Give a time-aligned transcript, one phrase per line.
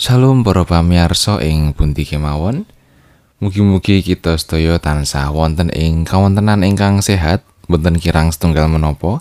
[0.00, 2.64] Shalom para pamirsa ing pundi kemawon.
[3.36, 9.20] Mugi-mugi kita sedaya tansah wonten ing kawontenan ingkang sehat, boten kirang setunggal menapa.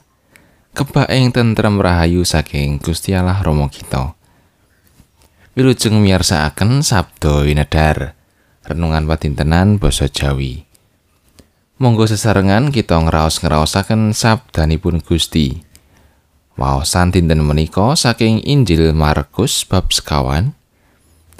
[0.71, 4.15] Kebak ing tentrem rahayu saking Gusti Allah Rama kita.
[5.59, 8.15] Wilujeng miyarsakaken sabda winedar.
[8.63, 10.63] Renungan patintenan basa Jawi.
[11.83, 15.59] Monggo sesarengan kita ngraos-ngraosaken sabdanipun Gusti.
[16.55, 20.55] Waosan dinten menika saking Injil Markus bab sekawan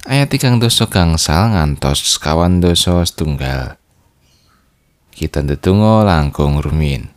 [0.08, 3.76] ayat tigang dosa gangsal ngantos sekawan dosa setunggal.
[5.12, 7.12] Kita ndedonga langkung rumin.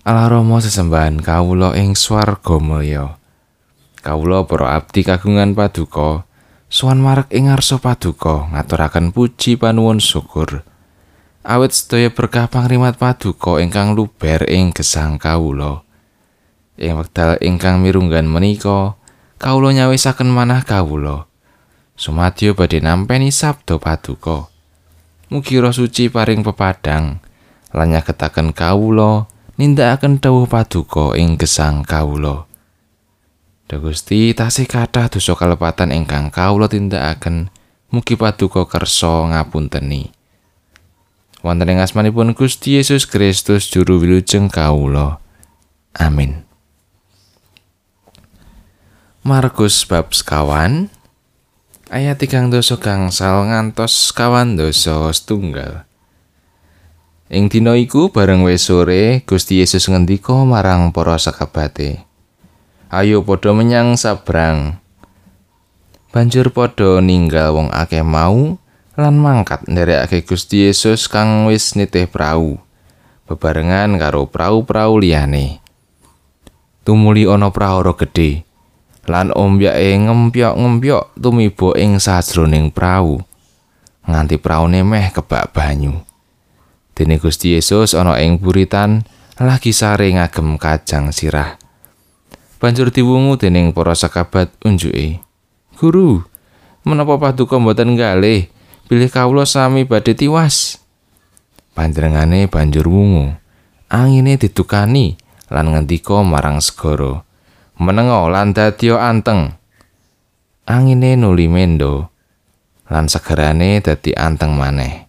[0.00, 3.20] Allah Rama sesembahan kawula ing swarga mulya.
[4.00, 6.24] Kawula para abdi kagungan paduka,
[6.72, 10.64] suwan marek ing ngarsa paduka ngaturaken puji panuwun syukur.
[11.44, 15.84] Awit sedaya berkah pangrimat paduka ingkang luber ing gesang kawula.
[16.80, 18.96] Ing wekdal ingkang mirunggan menika,
[19.40, 21.24] kawula nyawisaken manah kawula.
[21.96, 24.52] Sumadyo badhe nampeni sabda paduka.
[25.32, 27.24] Mugi roh suci paring pepadang
[27.72, 29.24] lan nyagetaken kawula
[29.56, 32.44] nindakaken dawuh paduka ing gesang kawula.
[33.70, 37.48] Gusti tasih kathah dosa kalepatan ingkang kawula tindakaken
[37.88, 40.12] mugi paduka kersa ngapunteni.
[41.40, 45.22] Wonten ing asmanipun Gusti Yesus Kristus juru wilujeng kawula.
[45.96, 46.49] Amin
[49.20, 50.88] Markus bab sekawan
[51.92, 55.84] ayat tigang dosa gangsal ngantos kawan dosa setunggal.
[57.28, 62.00] Ing dina iku bareng wis sore Gusti Yesus ngendika marang para sakabate
[62.88, 64.80] ayo padha menyang sabrang.
[66.16, 68.56] Banjur padha ninggal wong akeh mau
[68.96, 72.56] lan mangkat nderekake Gusti Yesus kang wis nitih prau
[73.28, 75.60] bebarengan karo prau-prau liyane.
[76.88, 78.48] Tumuli ana prahara gedhe
[79.08, 83.22] lan ombyake ngempyok-ngempyok tumiba ing sajroning prau.
[84.04, 86.02] Nganti praune meh kebak banyu.
[86.92, 89.06] Dene Gusti Yesus ana ing buritan
[89.40, 91.56] lagi sare ngagem kacang sirah.
[92.60, 95.24] Banjur diwungu dening para sakabat unjuke
[95.80, 96.20] guru
[96.84, 98.52] menapa paduka mboten galih
[98.84, 100.76] bilih kawula sami badhe tiwas.
[101.72, 103.32] Panjenengane banjur wungu
[103.88, 105.16] angine ditukani
[105.48, 107.24] lan ngendika marang segara
[107.80, 109.56] menengo lan dadya anteng.
[110.68, 112.12] Angine nuli mendo
[112.92, 115.08] lan segerane dadi anteng maneh.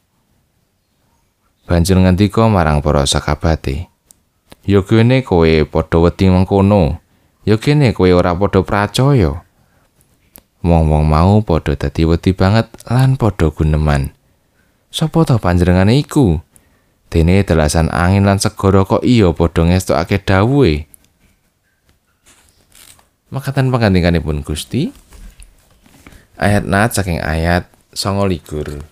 [1.67, 3.91] Banjur ngendika marang para sakabate,
[4.63, 7.03] "Ya kene kowe padha wedi mengkono,
[7.43, 9.43] ya kene kowe ora padha pracaya."
[10.63, 14.15] Wong-wong mau padha dadi wedi banget lan padha guneman.
[14.87, 16.39] Sopo to panjenengane iku?
[17.11, 20.90] Dene delasan angin lan segara kok iya padha ngestokake dawuhe.
[23.31, 24.91] Makatan pun Gusti
[26.35, 27.63] ayat nat saking ayat
[27.95, 28.83] songo ligur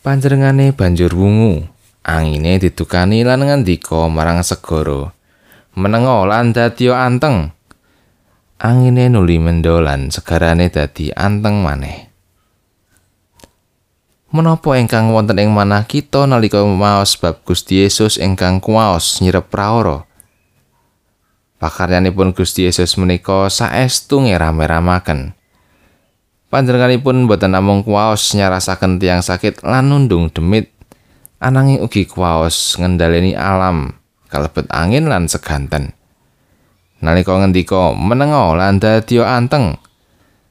[0.00, 1.68] Panjerengane banjur wungu
[2.00, 5.12] angine ditukani lan ngandika marang segara
[5.76, 7.52] menengo lan dadi anteng.
[8.60, 12.08] Angine nuli mendolan segarane dadi anteng maneh.
[14.32, 20.08] Menapa ingkang wonten ing manah kita nalika maos bab Gusti Yesus ingkang kuwaos nyirep prahara
[21.60, 25.36] pakaryanipun Gusti Yesus menika saestu ngeram-eramaken.
[26.50, 30.72] Panjenenganipun boten namung kuwaos nyarasaken tiang sakit lan nundung demit,
[31.38, 33.94] ananging ugi kuwaos ngendhaleni alam,
[34.26, 35.94] kalebet angin lan seganten.
[36.98, 39.78] Nalika ngendika menengo lan dadi anteng,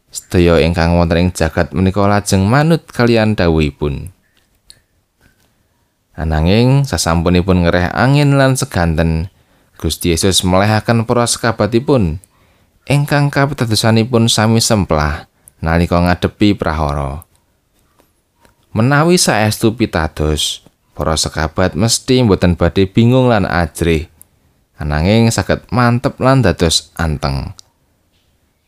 [0.08, 4.16] sedaya ingkang wonten ing jagat menika lajeng manut kalian dawuhipun.
[6.16, 9.28] Ananging sasampunipun ngereh angin lan seganten,
[9.80, 12.20] Gusti Yesus melehaken para sekabatipun
[12.84, 15.32] ingkang kapitadosanipun sami semplah
[15.64, 17.24] nalika ngadepi prahara.
[18.76, 24.12] Menawi saestu pitados, para sekabat mesti mboten badhe bingung lan ajrih.
[24.76, 27.56] Ananging saged mantep lan dados anteng.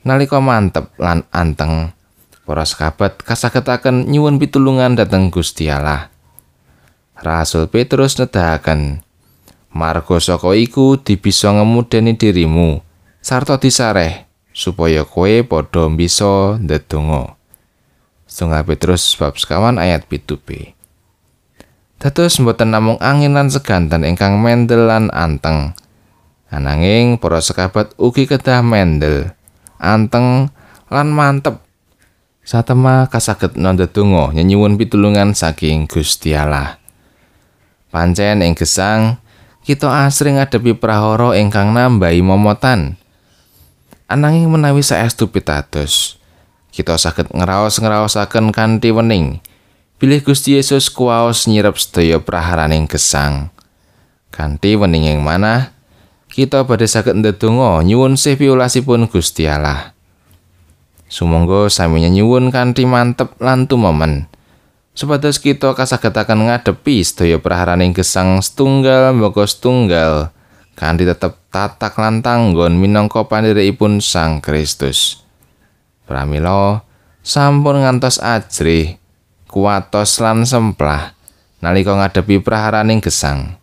[0.08, 1.92] Nalika mantep lan anteng,
[2.48, 6.08] para sekabat kasagetaken nyuwun pitulungan dhateng Gusti Allah.
[7.20, 9.04] Rasul Petrus nedahaken
[9.72, 12.84] Margo saka iku dibisa ngemudeni dirimu
[13.24, 17.40] sarta disareh supaya kowe padha bisa ndedonga.
[18.28, 20.76] Setunggal Petrus bab sekawan ayat pitu B.
[22.02, 25.78] Dados mboten namung angin lan seganten ingkang mendel lan anteng.
[26.52, 29.32] Ananging para sekabat ugi kedah mendel,
[29.80, 30.52] anteng
[30.92, 31.64] lan mantep.
[32.44, 36.82] Satema kasaget ndedonga nyenyuwun pitulungan saking Gusti Allah.
[37.92, 39.22] Pancen ing gesang
[39.62, 42.98] kita asring ngadepi prahara ingkang nambahi momotan.
[44.10, 46.18] Ananging menawi saestu pitados,
[46.74, 49.40] kita saged ngraos-ngraosaken kanthi wening.
[50.02, 53.54] Bilih Gusti Yesus kuwaos nyirep sedaya praharaning gesang.
[54.34, 55.72] Kanthi wening ing manah,
[56.28, 59.94] kita badhe saged ndedonga nyuwun sih piulasipun Gusti Allah.
[61.06, 64.26] Sumangga sami nyuwun kanthi mantep lan tumemen.
[64.92, 70.36] Supados kita kasagetaken ngadepi sedaya praharaning gesang setunggal mboko setunggal
[70.76, 75.24] kanthi tetep tatak lan tanggon minangka pandherekipun Sang Kristus.
[76.04, 76.84] Pramila
[77.24, 79.00] sampun ngantos ajrih
[79.48, 81.16] kuatos lan semplah
[81.64, 83.56] nalika ngadepi praharaning gesang.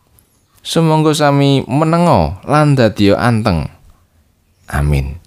[0.64, 3.68] Sumangga sami menengo lan dadiya anteng.
[4.64, 5.20] Amin.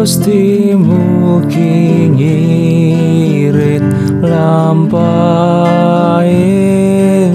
[0.00, 3.84] Gusti mugi ngirit
[4.24, 5.04] lampahing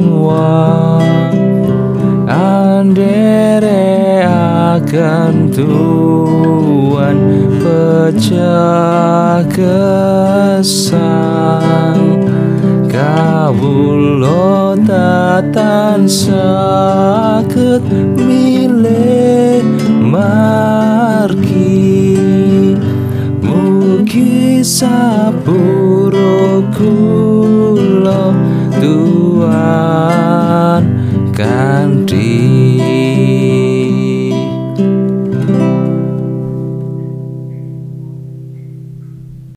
[0.10, 0.98] wa
[2.26, 4.26] andere
[4.82, 7.18] akan tuan
[7.62, 11.06] pecah kesang.
[12.90, 17.86] Kawulo tatan sakit
[18.18, 19.62] milih
[20.02, 21.55] margi
[24.80, 25.65] sapu